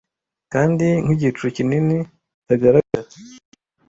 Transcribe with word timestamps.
kandi 0.53 0.87
nk'igicu 1.03 1.45
kinini 1.55 1.97
kitagaragara 2.35 3.01